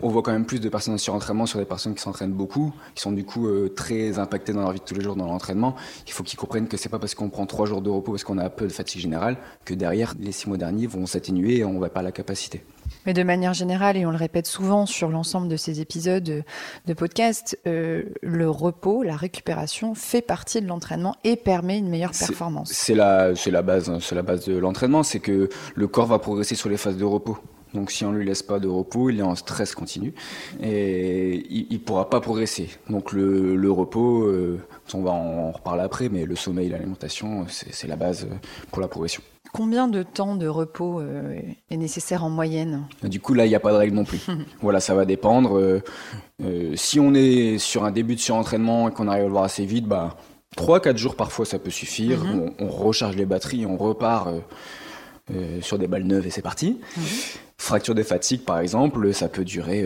On 0.03 0.09
voit 0.09 0.23
quand 0.23 0.31
même 0.31 0.47
plus 0.47 0.61
de 0.61 0.69
personnes 0.69 0.95
en 0.95 0.99
surentraînement 0.99 1.47
sur 1.47 1.59
des 1.59 1.65
personnes 1.65 1.97
qui 1.97 2.03
s'entraînent 2.03 2.33
beaucoup, 2.33 2.73
qui 2.95 3.03
sont 3.03 3.11
du 3.11 3.25
coup 3.25 3.49
euh, 3.49 3.73
très 3.75 4.21
impactées 4.21 4.53
dans 4.53 4.61
leur 4.61 4.71
vie 4.71 4.79
de 4.79 4.85
tous 4.85 4.95
les 4.95 5.03
jours 5.03 5.17
dans 5.17 5.27
l'entraînement. 5.27 5.75
Il 6.07 6.13
faut 6.13 6.23
qu'ils 6.23 6.39
comprennent 6.39 6.69
que 6.69 6.77
c'est 6.77 6.91
pas 6.91 7.01
parce 7.01 7.17
qu'on 7.17 7.29
prend 7.29 7.45
3 7.45 7.67
jours 7.67 7.83
de 7.83 7.91
repos 7.91 8.13
parce 8.13 8.23
qu'on 8.23 8.39
a 8.39 8.45
un 8.45 8.51
peu 8.51 8.69
de 8.69 8.73
fatigue 8.73 9.03
générale 9.03 9.37
que 9.65 9.75
derrière 9.75 10.15
les 10.21 10.31
6 10.31 10.49
mois 10.49 10.59
derniers 10.59 10.87
vont 10.87 11.07
s'atténuer 11.07 11.57
et 11.57 11.65
on 11.65 11.81
va 11.81 11.89
perdre 11.89 12.07
la 12.07 12.13
capacité. 12.13 12.63
Mais 13.07 13.15
de 13.15 13.23
manière 13.23 13.55
générale, 13.55 13.97
et 13.97 14.07
on 14.07 14.11
le 14.11 14.17
répète 14.17 14.47
souvent 14.47 14.87
sur 14.87 15.09
l'ensemble 15.09 15.49
de 15.49 15.57
ces 15.57 15.81
épisodes 15.81 16.45
de 16.87 16.93
podcast, 16.95 17.59
euh, 17.67 18.05
le 18.23 18.51
repos, 18.51 19.03
la 19.03 19.17
récupération 19.17 19.95
fait 19.95 20.23
partie 20.23 20.61
de 20.61 20.67
l'entraînement 20.67 21.17
et 21.25 21.37
permet 21.37 21.79
une 21.79 21.89
meilleure 21.89 22.13
performance. 22.13 22.71
C'est 22.73 22.95
la, 22.95 23.33
la 23.47 23.63
base, 23.63 23.99
c'est 24.01 24.15
la 24.15 24.23
base 24.23 24.45
de 24.47 24.57
l'entraînement, 24.57 25.03
c'est 25.03 25.21
que 25.21 25.49
le 25.75 25.89
corps 25.89 26.07
va 26.07 26.19
progresser 26.19 26.55
sur 26.55 26.69
les 26.69 26.77
phases 26.77 26.97
de 26.97 27.05
repos. 27.05 27.39
Donc 27.75 27.91
si 27.91 28.05
on 28.05 28.13
lui 28.13 28.25
laisse 28.25 28.43
pas 28.43 28.59
de 28.59 28.69
repos, 28.69 29.11
il 29.11 29.19
est 29.19 29.23
en 29.23 29.35
stress 29.35 29.75
continu 29.75 30.15
et 30.63 31.45
il, 31.51 31.67
ne 31.71 31.79
pourra 31.79 32.09
pas 32.09 32.21
progresser. 32.21 32.71
Donc 32.89 33.13
le, 33.13 33.71
repos, 33.71 34.23
euh, 34.23 34.59
on 34.95 35.03
va 35.03 35.11
en 35.11 35.53
reparler 35.53 35.83
après, 35.83 36.09
mais 36.09 36.25
le 36.25 36.37
sommeil, 36.37 36.71
l'alimentation, 36.71 37.47
c'est 37.49 37.87
la 37.87 37.97
base 37.97 38.27
pour 38.71 38.81
la 38.81 38.89
progression. 38.89 39.23
Combien 39.53 39.89
de 39.89 40.03
temps 40.03 40.37
de 40.37 40.47
repos 40.47 41.01
euh, 41.01 41.41
est 41.71 41.77
nécessaire 41.77 42.25
en 42.25 42.31
moyenne? 42.31 42.85
Du 43.03 43.21
coup, 43.21 43.35
là, 43.35 43.47
il 43.47 43.49
n'y 43.49 43.55
a 43.55 43.61
pas 43.61 43.73
de 43.73 43.77
règle 43.77 43.95
non 43.95 44.05
plus. 44.05 44.21
voilà, 44.61 44.81
ça 44.81 44.95
va 44.95 45.05
dépendre. 45.05 45.59
Euh, 45.59 45.83
euh, 46.45 46.73
si 46.77 47.01
on 47.01 47.15
est 47.15 47.59
sur 47.59 47.85
un 47.85 47.91
début 47.91 48.15
de 48.15 48.21
surentraînement 48.21 48.89
et 48.89 48.93
qu'on 48.93 49.09
arrive 49.09 49.23
à 49.23 49.27
le 49.27 49.33
voir 49.33 49.45
assez 49.45 49.65
vite, 49.65 49.87
bah, 49.87 50.17
3-4 50.57 50.97
jours 50.97 51.17
parfois, 51.17 51.45
ça 51.45 51.59
peut 51.59 51.71
suffire. 51.71 52.25
Mhm. 52.25 52.53
on, 52.59 52.69
recharge 52.69 53.17
les 53.17 53.27
batteries, 53.27 53.67
on 53.67 53.77
repart 53.77 54.29
sur 55.61 55.79
des 55.79 55.87
balles 55.87 56.05
neuves 56.05 56.27
et 56.27 56.31
c'est 56.31 56.43
parti. 56.43 56.81
Mhm. 56.97 57.05
Fracture 57.61 57.95
de 57.95 58.03
fatigue, 58.03 58.45
par 58.45 58.61
exemple, 58.61 59.13
ça 59.13 59.29
peut 59.29 59.45
durer 59.45 59.85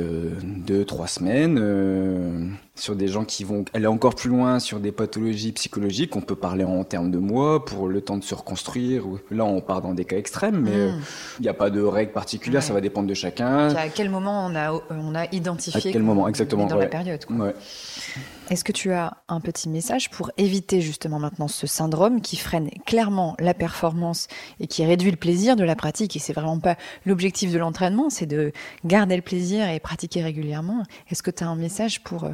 2-3 0.68 1.08
semaines 1.08 2.58
sur 2.74 2.96
des 2.96 3.08
gens 3.08 3.24
qui 3.24 3.44
vont 3.44 3.64
aller 3.74 3.86
encore 3.86 4.14
plus 4.14 4.30
loin 4.30 4.58
sur 4.58 4.80
des 4.80 4.92
pathologies 4.92 5.52
psychologiques. 5.52 6.14
On 6.16 6.20
peut 6.20 6.36
parler 6.36 6.64
en 6.64 6.84
termes 6.84 7.10
de 7.10 7.18
mois 7.18 7.64
pour 7.64 7.88
le 7.88 8.00
temps 8.00 8.16
de 8.16 8.24
se 8.24 8.34
reconstruire. 8.34 9.04
Là, 9.30 9.44
on 9.44 9.60
part 9.60 9.82
dans 9.82 9.94
des 9.94 10.04
cas 10.04 10.16
extrêmes, 10.16 10.60
mais 10.60 10.88
hmm. 10.88 11.00
il 11.40 11.42
n'y 11.42 11.48
a 11.48 11.54
pas 11.54 11.70
de 11.70 11.80
règle 11.80 12.12
particulière, 12.12 12.62
ça 12.62 12.72
va 12.72 12.80
dépendre 12.80 13.08
de 13.08 13.14
chacun. 13.14 13.74
À 13.74 13.88
quel 13.88 14.10
moment 14.10 14.46
on 14.46 14.54
a, 14.54 14.72
on 14.90 15.14
a 15.14 15.26
identifié 15.32 15.90
À 15.90 15.92
quel 15.92 16.02
moment, 16.02 16.28
exactement. 16.28 16.66
Dans 16.66 16.76
la 16.76 16.86
période. 16.86 17.24
Quoi. 17.24 17.52
Est-ce 18.50 18.64
que 18.64 18.72
tu 18.72 18.92
as 18.92 19.16
un 19.28 19.40
petit 19.40 19.68
message 19.68 20.10
pour 20.10 20.30
éviter 20.36 20.80
justement 20.80 21.18
maintenant 21.18 21.48
ce 21.48 21.66
syndrome 21.66 22.20
qui 22.20 22.36
freine 22.36 22.68
clairement 22.84 23.34
la 23.38 23.54
performance 23.54 24.26
et 24.60 24.66
qui 24.66 24.84
réduit 24.84 25.10
le 25.10 25.16
plaisir 25.16 25.56
de 25.56 25.64
la 25.64 25.76
pratique? 25.76 26.16
Et 26.16 26.18
c'est 26.18 26.32
vraiment 26.32 26.58
pas 26.58 26.76
l'objectif 27.06 27.52
de 27.52 27.58
l'entraînement, 27.58 28.10
c'est 28.10 28.26
de 28.26 28.52
garder 28.84 29.16
le 29.16 29.22
plaisir 29.22 29.68
et 29.68 29.80
pratiquer 29.80 30.22
régulièrement. 30.22 30.82
Est-ce 31.10 31.22
que 31.22 31.30
tu 31.30 31.44
as 31.44 31.48
un 31.48 31.56
message 31.56 32.02
pour 32.02 32.24
euh, 32.24 32.30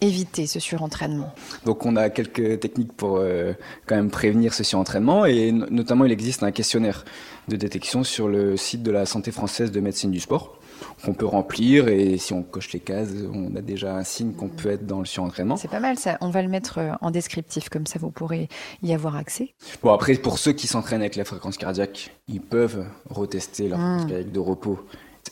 éviter 0.00 0.46
ce 0.46 0.60
surentraînement? 0.60 1.34
Donc 1.64 1.84
on 1.86 1.96
a 1.96 2.10
quelques 2.10 2.60
techniques 2.60 2.92
pour 2.92 3.16
euh, 3.16 3.54
quand 3.86 3.96
même 3.96 4.10
prévenir 4.10 4.54
ce 4.54 4.62
surentraînement 4.62 5.24
et 5.24 5.52
notamment 5.52 6.04
il 6.04 6.12
existe 6.12 6.42
un 6.42 6.52
questionnaire 6.52 7.04
de 7.48 7.56
détection 7.56 8.04
sur 8.04 8.28
le 8.28 8.56
site 8.56 8.82
de 8.82 8.90
la 8.90 9.06
Santé 9.06 9.32
française 9.32 9.72
de 9.72 9.80
médecine 9.80 10.10
du 10.10 10.20
sport 10.20 10.58
qu'on 11.04 11.14
peut 11.14 11.26
remplir 11.26 11.88
et 11.88 12.18
si 12.18 12.32
on 12.32 12.42
coche 12.42 12.72
les 12.72 12.80
cases, 12.80 13.10
on 13.32 13.54
a 13.56 13.60
déjà 13.60 13.96
un 13.96 14.04
signe 14.04 14.32
qu'on 14.32 14.48
peut 14.48 14.70
être 14.70 14.86
dans 14.86 15.00
le 15.00 15.06
surentraînement. 15.06 15.56
C'est 15.56 15.68
pas 15.68 15.80
mal 15.80 15.98
ça, 15.98 16.18
on 16.20 16.30
va 16.30 16.42
le 16.42 16.48
mettre 16.48 16.78
euh, 16.78 16.92
en 17.00 17.10
descriptif 17.10 17.68
comme 17.68 17.86
ça 17.86 17.98
vous 17.98 18.10
pourrez 18.10 18.48
y 18.82 18.92
avoir 18.92 19.16
accès. 19.16 19.54
Bon 19.82 19.92
après 19.92 20.14
pour 20.14 20.38
ceux 20.38 20.52
qui 20.52 20.66
s'entraînent 20.66 21.00
avec 21.00 21.16
la 21.16 21.24
fréquence 21.24 21.56
cardiaque, 21.56 22.12
ils 22.28 22.40
peuvent 22.40 22.84
retester 23.10 23.68
leur 23.68 23.78
mmh. 23.78 23.82
fréquence 23.82 24.10
cardiaque 24.10 24.32
de 24.32 24.40
repos 24.40 24.78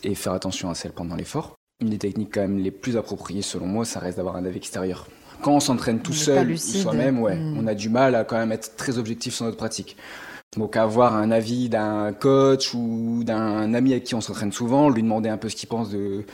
et 0.02 0.14
faire 0.14 0.32
attention 0.32 0.70
à 0.70 0.74
celle 0.74 0.92
pendant 0.92 1.16
l'effort. 1.16 1.56
une 1.80 1.90
des 1.90 1.98
techniques 1.98 2.34
quand 2.34 2.40
même 2.40 2.58
les 2.58 2.70
plus 2.70 2.96
appropriées 2.96 3.42
selon 3.42 3.66
moi, 3.66 3.84
ça 3.84 4.00
reste 4.00 4.16
d'avoir 4.16 4.36
un 4.36 4.44
avis 4.44 4.58
extérieur. 4.58 5.06
Quand 5.42 5.52
on 5.52 5.60
s'entraîne 5.60 6.00
tout 6.00 6.12
seul, 6.12 6.56
soi-même, 6.58 7.20
ouais, 7.20 7.36
hmm. 7.36 7.58
on 7.58 7.66
a 7.66 7.74
du 7.74 7.88
mal 7.88 8.14
à 8.14 8.24
quand 8.24 8.38
même 8.38 8.52
être 8.52 8.76
très 8.76 8.98
objectif 8.98 9.34
sur 9.34 9.44
notre 9.44 9.56
pratique. 9.56 9.96
Donc 10.56 10.76
avoir 10.76 11.16
un 11.16 11.30
avis 11.30 11.68
d'un 11.68 12.12
coach 12.12 12.74
ou 12.74 13.22
d'un 13.24 13.74
ami 13.74 13.92
avec 13.92 14.04
qui 14.04 14.14
on 14.14 14.20
s'entraîne 14.20 14.52
souvent, 14.52 14.88
lui 14.88 15.02
demander 15.02 15.28
un 15.28 15.36
peu 15.36 15.48
ce 15.48 15.56
qu'il 15.56 15.68
pense 15.68 15.90
de 15.90 16.24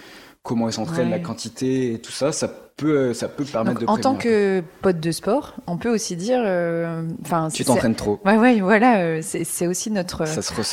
comment 0.43 0.69
il 0.69 0.73
s'entraîne, 0.73 1.11
la 1.11 1.19
quantité 1.19 1.93
et 1.93 1.99
tout 1.99 2.13
ça, 2.13 2.33
ça 2.33 2.49
peut, 2.49 3.13
ça 3.13 3.29
peut 3.29 3.45
permettre 3.45 3.81
de. 3.81 3.87
En 3.87 3.99
tant 3.99 4.15
que 4.15 4.63
pote 4.81 4.99
de 4.99 5.11
sport, 5.11 5.55
on 5.67 5.77
peut 5.77 5.91
aussi 5.91 6.17
dire, 6.17 6.41
euh, 6.43 7.03
tu 7.53 7.65
t'entraînes 7.65 7.95
trop. 7.95 8.19
Ouais, 8.25 8.39
ouais, 8.39 8.61
voilà, 8.61 9.01
euh, 9.01 9.21
c'est 9.23 9.67
aussi 9.67 9.91
notre 9.91 10.25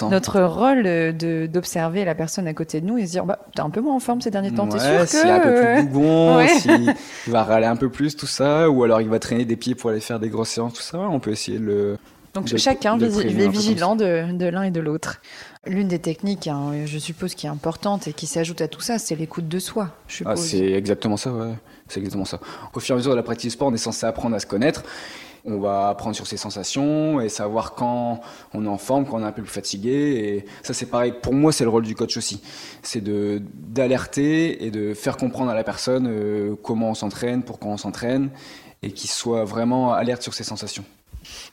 notre 0.09 0.41
rôle 0.41 0.83
de 0.83 1.47
d'observer 1.47 2.05
la 2.05 2.15
personne 2.15 2.47
à 2.47 2.53
côté 2.53 2.81
de 2.81 2.85
nous 2.85 2.97
et 2.97 3.05
se 3.05 3.11
dire, 3.11 3.25
bah, 3.25 3.39
t'es 3.55 3.61
un 3.61 3.69
peu 3.69 3.81
moins 3.81 3.95
en 3.95 3.99
forme 3.99 4.21
ces 4.21 4.31
derniers 4.31 4.53
temps, 4.53 4.67
t'es 4.67 4.79
sûr 4.79 5.01
que. 5.01 5.05
S'il 5.05 5.29
un 5.29 5.39
peu 5.39 5.53
plus 5.53 5.83
bougon, 5.87 6.47
s'il 6.59 6.93
va 7.27 7.43
râler 7.43 7.67
un 7.67 7.75
peu 7.75 7.89
plus, 7.89 8.15
tout 8.15 8.27
ça, 8.27 8.69
ou 8.69 8.83
alors 8.83 9.01
il 9.01 9.09
va 9.09 9.19
traîner 9.19 9.45
des 9.45 9.57
pieds 9.57 9.75
pour 9.75 9.89
aller 9.89 9.99
faire 9.99 10.19
des 10.19 10.29
grosses 10.29 10.49
séances, 10.49 10.73
tout 10.73 10.81
ça, 10.81 10.99
on 10.99 11.19
peut 11.19 11.31
essayer 11.31 11.59
de 11.59 11.65
le. 11.65 11.97
Donc 12.33 12.55
chacun 12.57 12.99
est 12.99 13.47
vigilant 13.47 13.95
de, 13.95 14.31
de 14.31 14.45
l'un 14.45 14.63
et 14.63 14.71
de 14.71 14.79
l'autre. 14.79 15.21
L'une 15.65 15.87
des 15.87 15.99
techniques, 15.99 16.47
hein, 16.47 16.85
je 16.85 16.97
suppose, 16.97 17.35
qui 17.35 17.45
est 17.45 17.49
importante 17.49 18.07
et 18.07 18.13
qui 18.13 18.27
s'ajoute 18.27 18.61
à 18.61 18.67
tout 18.67 18.81
ça, 18.81 18.99
c'est 18.99 19.15
l'écoute 19.15 19.47
de 19.47 19.59
soi. 19.59 19.89
Ah, 20.25 20.35
c'est 20.35 20.71
exactement 20.71 21.17
ça, 21.17 21.31
ouais. 21.31 21.53
C'est 21.87 21.99
exactement 21.99 22.25
ça. 22.25 22.39
Au 22.73 22.79
fur 22.79 22.93
et 22.93 22.95
à 22.95 22.97
mesure 22.97 23.11
de 23.11 23.17
la 23.17 23.23
pratique 23.23 23.49
du 23.49 23.53
sport, 23.53 23.69
on 23.69 23.73
est 23.73 23.77
censé 23.77 24.05
apprendre 24.05 24.35
à 24.35 24.39
se 24.39 24.45
connaître. 24.45 24.83
On 25.45 25.59
va 25.59 25.87
apprendre 25.87 26.15
sur 26.15 26.27
ses 26.27 26.35
sensations 26.35 27.21
et 27.21 27.29
savoir 27.29 27.73
quand 27.73 28.19
on 28.53 28.65
est 28.65 28.69
en 28.69 28.77
forme, 28.77 29.05
quand 29.05 29.17
on 29.17 29.23
est 29.23 29.27
un 29.27 29.31
peu 29.31 29.41
plus 29.41 29.51
fatigué. 29.51 29.91
Et 29.91 30.45
ça, 30.61 30.73
c'est 30.73 30.87
pareil. 30.87 31.13
Pour 31.21 31.33
moi, 31.33 31.53
c'est 31.53 31.63
le 31.63 31.69
rôle 31.69 31.85
du 31.85 31.95
coach 31.95 32.17
aussi. 32.17 32.41
C'est 32.81 32.99
de 33.01 33.41
d'alerter 33.53 34.65
et 34.65 34.71
de 34.71 34.93
faire 34.93 35.15
comprendre 35.15 35.49
à 35.49 35.55
la 35.55 35.63
personne 35.63 36.07
euh, 36.09 36.55
comment 36.61 36.89
on 36.89 36.95
s'entraîne, 36.95 37.43
pourquoi 37.43 37.71
on 37.71 37.77
s'entraîne, 37.77 38.29
et 38.83 38.91
qu'il 38.91 39.09
soit 39.09 39.45
vraiment 39.45 39.93
alerte 39.93 40.21
sur 40.21 40.33
ses 40.33 40.43
sensations. 40.43 40.83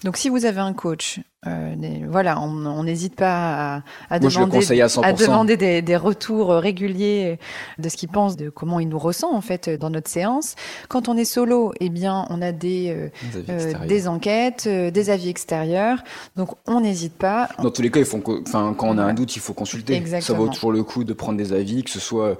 Donc, 0.02 0.16
si 0.16 0.28
vous 0.28 0.44
avez 0.44 0.60
un 0.60 0.72
coach, 0.72 1.20
euh, 1.46 1.74
voilà, 2.08 2.40
on 2.40 2.82
n'hésite 2.84 3.16
pas 3.16 3.82
à, 4.08 4.18
demander, 4.18 4.80
à, 5.02 5.12
demander 5.12 5.56
des, 5.56 5.96
retours 5.96 6.50
réguliers 6.50 7.38
de 7.78 7.88
ce 7.88 7.96
qu'il 7.96 8.08
pense, 8.08 8.36
de 8.36 8.48
comment 8.48 8.80
il 8.80 8.88
nous 8.88 8.98
ressent 8.98 9.34
en 9.34 9.40
fait 9.40 9.68
dans 9.68 9.90
notre 9.90 10.10
séance. 10.10 10.54
Quand 10.88 11.08
on 11.08 11.16
est 11.16 11.24
solo, 11.24 11.72
eh 11.80 11.90
bien, 11.90 12.26
on 12.30 12.40
a 12.40 12.52
des, 12.52 13.10
euh, 13.48 13.84
des, 13.86 14.06
euh, 14.06 14.10
enquêtes, 14.10 14.68
des 14.68 15.10
avis 15.10 15.28
extérieurs. 15.28 15.98
Donc, 16.36 16.50
on 16.66 16.80
n'hésite 16.80 17.14
pas. 17.14 17.48
Dans 17.62 17.70
tous 17.70 17.82
les 17.82 17.90
cas, 17.90 18.00
enfin, 18.00 18.74
quand 18.76 18.88
on 18.88 18.98
a 18.98 19.04
un 19.04 19.14
doute, 19.14 19.36
il 19.36 19.40
faut 19.40 19.54
consulter. 19.54 20.02
Ça 20.20 20.32
vaut 20.32 20.48
toujours 20.48 20.72
le 20.72 20.82
coup 20.82 21.04
de 21.04 21.12
prendre 21.12 21.36
des 21.36 21.52
avis, 21.52 21.84
que 21.84 21.90
ce 21.90 22.00
soit 22.00 22.38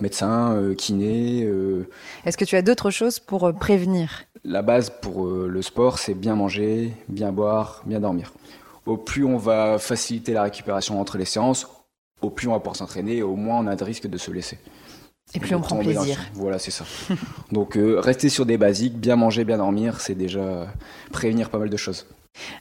médecin, 0.00 0.56
kiné. 0.78 1.46
Est-ce 2.24 2.36
que 2.36 2.44
tu 2.44 2.56
as 2.56 2.62
d'autres 2.62 2.90
choses 2.90 3.18
pour 3.18 3.52
prévenir? 3.54 4.24
La 4.44 4.62
base 4.62 4.90
pour 5.02 5.26
le 5.26 5.62
sport, 5.62 5.98
c'est 5.98 6.14
bien 6.14 6.36
manger, 6.36 6.92
bien 7.08 7.32
boire, 7.32 7.82
bien 7.84 8.00
dormir. 8.00 8.32
Au 8.86 8.96
plus 8.96 9.24
on 9.24 9.36
va 9.36 9.78
faciliter 9.78 10.32
la 10.32 10.44
récupération 10.44 11.00
entre 11.00 11.18
les 11.18 11.24
séances, 11.24 11.66
au 12.22 12.30
plus 12.30 12.48
on 12.48 12.52
va 12.52 12.58
pouvoir 12.58 12.76
s'entraîner 12.76 13.22
au 13.22 13.36
moins 13.36 13.58
on 13.58 13.66
a 13.66 13.76
de 13.76 13.84
risque 13.84 14.06
de 14.06 14.16
se 14.16 14.30
laisser. 14.30 14.58
Et 15.34 15.40
plus 15.40 15.56
on 15.56 15.60
prend 15.60 15.78
plaisir. 15.78 16.20
Voilà, 16.34 16.60
c'est 16.60 16.70
ça. 16.70 16.84
Donc 17.52 17.76
euh, 17.76 17.98
rester 17.98 18.28
sur 18.28 18.46
des 18.46 18.56
basiques, 18.56 18.96
bien 18.96 19.16
manger, 19.16 19.44
bien 19.44 19.58
dormir, 19.58 20.00
c'est 20.00 20.14
déjà 20.14 20.68
prévenir 21.10 21.50
pas 21.50 21.58
mal 21.58 21.68
de 21.68 21.76
choses. 21.76 22.06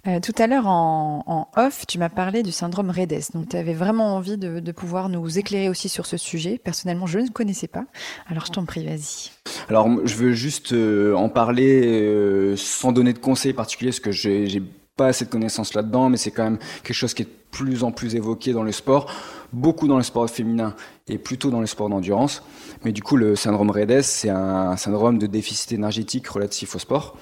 Euh, 0.07 0.19
tout 0.19 0.33
à 0.37 0.47
l'heure 0.47 0.67
en, 0.67 1.49
off, 1.55 1.85
tu 1.87 1.97
m'as 1.97 2.09
parlé 2.09 2.43
du 2.43 2.51
syndrome 2.51 2.89
Redes. 2.89 3.31
Donc 3.33 3.49
tu 3.49 3.57
avais 3.57 3.73
vraiment 3.73 4.15
envie 4.15 4.37
de, 4.37 4.71
pouvoir 4.71 5.09
nous 5.09 5.37
éclairer 5.37 5.69
aussi 5.69 5.89
sur 5.89 6.05
ce 6.05 6.17
sujet. 6.17 6.59
Personnellement, 6.63 7.07
je 7.07 7.19
ne 7.19 7.29
connaissais 7.29 7.67
pas. 7.67 7.85
Alors 8.27 8.45
je 8.45 8.51
t'en 8.51 8.65
prie, 8.65 8.85
vas-y. 8.85 9.31
Alors 9.69 9.89
je 10.05 10.15
veux 10.15 10.33
juste 10.33 10.73
euh, 10.73 11.13
en 11.13 11.29
parler 11.29 11.81
euh, 11.85 12.55
sans 12.57 12.91
donner 12.91 13.13
de 13.13 13.19
conseils 13.19 13.53
particuliers 13.53 13.91
parce 13.91 13.99
que 13.99 14.11
j'ai 14.11 14.61
pas 14.95 15.07
assez 15.07 15.25
de 15.25 15.29
connaissances 15.29 15.73
là-dedans, 15.73 16.09
mais 16.09 16.17
c'est 16.17 16.31
quand 16.31 16.43
même 16.43 16.59
quelque 16.83 16.93
chose 16.93 17.13
qui 17.13 17.23
est 17.23 17.25
de 17.25 17.31
plus 17.51 17.83
en 17.83 17.91
plus 17.91 18.15
évoqué 18.15 18.53
dans 18.53 18.63
le 18.63 18.71
sport, 18.71 19.11
beaucoup 19.53 19.87
dans 19.87 19.97
le 19.97 20.03
sport 20.03 20.29
féminin 20.29 20.75
et 21.07 21.17
plutôt 21.17 21.49
dans 21.51 21.59
le 21.59 21.67
sport 21.67 21.89
d'endurance. 21.89 22.43
Mais 22.83 22.91
du 22.91 23.01
coup, 23.01 23.17
le 23.17 23.35
syndrome 23.35 23.69
Redes, 23.69 24.01
c'est 24.01 24.29
un 24.29 24.75
syndrome 24.77 25.17
de 25.17 25.27
déficit 25.27 25.71
énergétique 25.73 26.27
relatif 26.27 26.75
au 26.75 26.79
sport. 26.79 27.17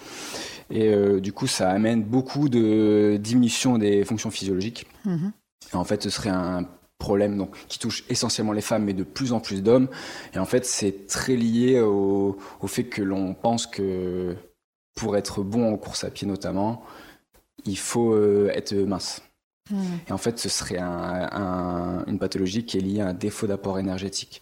Et 0.69 0.93
euh, 0.93 1.19
du 1.19 1.33
coup, 1.33 1.47
ça 1.47 1.69
amène 1.69 2.03
beaucoup 2.03 2.49
de 2.49 3.17
diminution 3.19 3.77
des 3.77 4.03
fonctions 4.05 4.31
physiologiques. 4.31 4.87
Mhm. 5.05 5.31
en 5.73 5.83
fait, 5.83 6.03
ce 6.03 6.09
serait 6.09 6.29
un 6.29 6.65
problème 6.99 7.37
donc, 7.37 7.55
qui 7.67 7.79
touche 7.79 8.05
essentiellement 8.09 8.53
les 8.53 8.61
femmes, 8.61 8.85
mais 8.85 8.93
de 8.93 9.03
plus 9.03 9.33
en 9.33 9.39
plus 9.39 9.61
d'hommes. 9.61 9.89
Et 10.33 10.39
en 10.39 10.45
fait, 10.45 10.65
c'est 10.65 11.05
très 11.07 11.35
lié 11.35 11.79
au, 11.81 12.37
fait 12.65 12.85
que 12.85 13.01
l'on 13.01 13.33
pense 13.33 13.67
que 13.67 14.35
pour 14.95 15.17
être 15.17 15.43
bon 15.43 15.73
en 15.73 15.77
course 15.77 16.03
à 16.03 16.09
pied 16.09 16.27
notamment, 16.27 16.83
il 17.65 17.77
faut 17.77 18.13
euh, 18.13 18.51
être 18.53 18.73
mince. 18.73 19.21
Mhm. 19.71 19.99
Et 20.09 20.11
en 20.11 20.17
fait, 20.17 20.39
ce 20.39 20.49
serait 20.49 20.79
une 20.79 22.19
pathologie 22.19 22.65
qui 22.65 22.77
est 22.77 22.81
liée 22.81 23.01
à 23.01 23.07
un 23.07 23.13
défaut 23.13 23.47
d'apport 23.47 23.79
énergétique. 23.79 24.41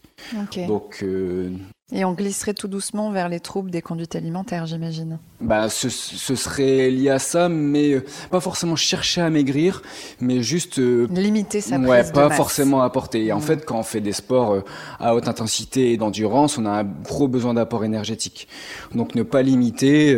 Donc, 0.68 1.00
euh, 1.04 1.50
et 1.92 2.06
on 2.06 2.14
glisserait 2.14 2.54
tout 2.54 2.68
doucement 2.68 3.12
vers 3.12 3.28
les 3.28 3.40
troubles 3.40 3.70
des 3.70 3.82
conduites 3.82 4.16
alimentaires, 4.16 4.66
j'imagine. 4.66 5.20
Bah, 5.42 5.68
ce, 5.68 5.90
serait 5.90 6.90
lié 6.90 7.10
à 7.10 7.20
ça, 7.20 7.50
mais 7.50 7.94
euh, 7.94 8.06
pas 8.30 8.40
forcément 8.40 8.76
chercher 8.76 9.22
à 9.22 9.30
maigrir, 9.30 9.82
mais 10.20 10.42
juste 10.42 10.80
euh, 10.80 11.08
limiter 11.12 11.60
sa 11.60 11.78
prise 11.78 11.90
ouais, 11.90 12.12
pas 12.12 12.30
forcément 12.30 12.82
apporter. 12.82 13.26
Et 13.26 13.34
en 13.34 13.40
mm. 13.40 13.42
fait, 13.42 13.66
quand 13.66 13.78
on 13.78 13.84
fait 13.84 14.00
des 14.00 14.14
sports 14.14 14.64
à 15.00 15.16
haute 15.16 15.28
intensité 15.28 15.92
et 15.92 15.98
d'endurance, 15.98 16.58
on 16.58 16.66
a 16.66 16.82
un 16.82 16.84
gros 16.84 17.28
besoin 17.28 17.54
d'apport 17.54 17.84
énergétique. 17.84 18.48
Donc, 18.96 19.16
ne 19.16 19.24
pas 19.24 19.42
limiter. 19.42 20.18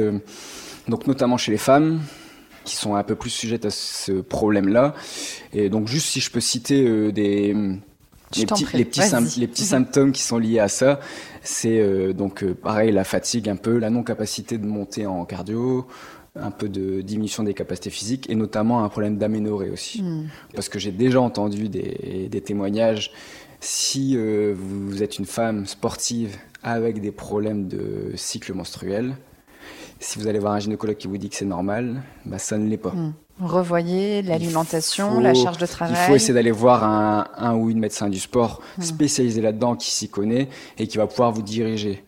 donc, 0.87 1.07
notamment 1.07 1.37
chez 1.37 1.51
les 1.51 1.57
femmes 1.57 2.01
qui 2.65 2.75
sont 2.75 2.95
un 2.95 3.03
peu 3.03 3.15
plus 3.15 3.29
sujettes 3.29 3.65
à 3.65 3.69
ce 3.69 4.13
problème-là. 4.13 4.93
Et 5.53 5.69
donc, 5.69 5.87
juste 5.87 6.07
si 6.07 6.19
je 6.19 6.31
peux 6.31 6.41
citer 6.41 7.11
des 7.11 7.55
les 8.35 8.45
petits, 8.45 8.65
les 8.73 8.85
petits, 8.85 9.39
les 9.39 9.47
petits 9.47 9.65
symptômes 9.65 10.11
qui 10.11 10.21
sont 10.21 10.37
liés 10.37 10.59
à 10.59 10.67
ça, 10.67 10.99
c'est 11.41 11.79
euh, 11.79 12.13
donc 12.13 12.43
euh, 12.43 12.53
pareil 12.53 12.91
la 12.91 13.03
fatigue 13.03 13.49
un 13.49 13.55
peu, 13.55 13.77
la 13.77 13.89
non-capacité 13.89 14.57
de 14.57 14.65
monter 14.65 15.05
en 15.05 15.25
cardio, 15.25 15.87
un 16.35 16.51
peu 16.51 16.69
de 16.69 17.01
diminution 17.01 17.43
des 17.43 17.53
capacités 17.53 17.89
physiques 17.89 18.29
et 18.29 18.35
notamment 18.35 18.83
un 18.83 18.89
problème 18.89 19.17
d'aménorrhée 19.17 19.69
aussi. 19.69 20.01
Hmm. 20.01 20.27
Parce 20.55 20.69
que 20.69 20.79
j'ai 20.79 20.91
déjà 20.91 21.21
entendu 21.21 21.69
des, 21.69 22.27
des 22.29 22.41
témoignages, 22.41 23.11
si 23.59 24.13
euh, 24.15 24.53
vous 24.57 25.03
êtes 25.03 25.19
une 25.19 25.25
femme 25.25 25.65
sportive 25.65 26.35
avec 26.63 27.01
des 27.01 27.11
problèmes 27.11 27.67
de 27.67 28.11
cycle 28.15 28.53
menstruel, 28.53 29.15
si 30.03 30.19
vous 30.19 30.27
allez 30.27 30.39
voir 30.39 30.53
un 30.53 30.59
gynécologue 30.59 30.97
qui 30.97 31.07
vous 31.07 31.17
dit 31.17 31.29
que 31.29 31.35
c'est 31.35 31.45
normal, 31.45 32.03
bah 32.25 32.37
ça 32.37 32.57
ne 32.57 32.67
l'est 32.67 32.77
pas. 32.77 32.91
Hmm. 32.91 33.13
Revoyez 33.39 34.21
l'alimentation, 34.21 35.19
la 35.19 35.33
charge 35.33 35.57
de 35.57 35.65
travail. 35.65 35.95
Il 35.97 36.07
faut 36.07 36.15
essayer 36.15 36.33
d'aller 36.33 36.51
voir 36.51 36.83
un, 36.83 37.55
ou 37.55 37.69
une 37.69 37.79
médecin 37.79 38.09
du 38.09 38.19
sport 38.19 38.61
hmm. 38.77 38.81
spécialisé 38.81 39.41
là-dedans 39.41 39.75
qui 39.75 39.91
s'y 39.91 40.09
connaît 40.09 40.49
et 40.77 40.87
qui 40.87 40.97
va 40.97 41.07
pouvoir 41.07 41.31
vous 41.31 41.41
diriger. 41.41 42.03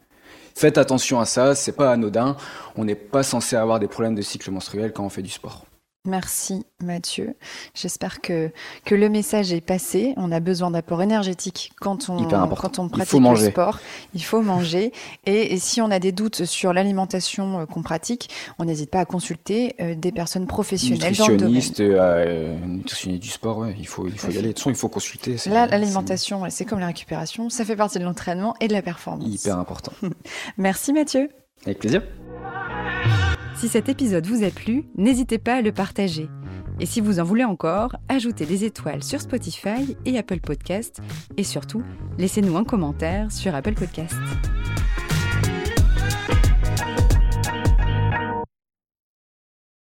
Faites 0.53 0.77
attention 0.77 1.19
à 1.19 1.25
ça, 1.25 1.55
c'est 1.55 1.73
pas 1.73 1.91
anodin. 1.91 2.37
On 2.75 2.85
n'est 2.85 2.95
pas 2.95 3.23
censé 3.23 3.55
avoir 3.55 3.79
des 3.79 3.87
problèmes 3.87 4.15
de 4.15 4.21
cycle 4.21 4.51
menstruel 4.51 4.93
quand 4.93 5.03
on 5.03 5.09
fait 5.09 5.21
du 5.21 5.31
sport. 5.31 5.65
Merci 6.05 6.65
Mathieu. 6.83 7.35
J'espère 7.73 8.21
que, 8.21 8.51
que 8.85 8.95
le 8.95 9.09
message 9.09 9.53
est 9.53 9.61
passé. 9.61 10.13
On 10.17 10.31
a 10.31 10.39
besoin 10.39 10.71
d'apport 10.71 11.01
énergétique 11.01 11.71
quand 11.79 12.09
on, 12.09 12.23
quand 12.23 12.79
on 12.79 12.89
pratique 12.89 13.19
le 13.21 13.35
sport. 13.49 13.79
Il 14.13 14.23
faut 14.23 14.41
manger. 14.41 14.91
Et, 15.25 15.57
si 15.57 15.81
on 15.81 15.89
a 15.91 15.99
des 15.99 16.11
doutes 16.11 16.45
sur 16.45 16.73
l'alimentation 16.73 17.61
euh, 17.61 17.65
qu'on 17.65 17.81
pratique, 17.81 18.29
on 18.59 18.65
n'hésite 18.65 18.91
pas 18.91 18.99
à 18.99 19.05
consulter 19.05 19.75
euh, 19.79 19.95
des 19.95 20.11
personnes 20.11 20.47
professionnelles 20.47 21.15
le 21.27 21.37
domaine. 21.37 21.61
Euh, 21.79 22.57
nutritionniste 22.65 23.23
du 23.23 23.29
sport, 23.29 23.67
il 23.67 23.87
faut, 23.87 24.07
il 24.07 24.17
faut 24.17 24.31
y 24.31 24.37
aller. 24.37 24.47
De 24.47 24.47
toute 24.49 24.59
façon, 24.59 24.69
il 24.69 24.75
faut 24.75 24.89
consulter. 24.89 25.37
L'alimentation, 25.47 26.43
c'est 26.49 26.65
comme 26.65 26.79
la 26.79 26.87
récupération. 26.87 27.49
Ça 27.49 27.65
fait 27.65 27.75
partie 27.75 27.99
de 27.99 28.03
l'entraînement 28.03 28.55
et 28.59 28.67
de 28.67 28.73
la 28.73 28.81
performance. 28.81 29.27
Hyper 29.27 29.57
important. 29.57 29.93
Merci 30.57 30.93
Mathieu. 30.93 31.29
Avec 31.65 31.79
plaisir. 31.79 32.01
Si 33.57 33.69
cet 33.69 33.89
épisode 33.89 34.27
vous 34.27 34.43
a 34.43 34.49
plu, 34.49 34.85
n'hésitez 34.97 35.37
pas 35.37 35.55
à 35.55 35.61
le 35.61 35.71
partager. 35.71 36.29
Et 36.79 36.85
si 36.85 36.99
vous 36.99 37.19
en 37.19 37.23
voulez 37.23 37.45
encore, 37.45 37.95
ajoutez 38.09 38.45
des 38.45 38.65
étoiles 38.65 39.03
sur 39.03 39.21
Spotify 39.21 39.95
et 40.05 40.17
Apple 40.17 40.41
Podcast. 40.41 41.01
Et 41.37 41.43
surtout, 41.43 41.81
laissez-nous 42.17 42.57
un 42.57 42.65
commentaire 42.65 43.31
sur 43.31 43.55
Apple 43.55 43.75
Podcast. 43.75 44.15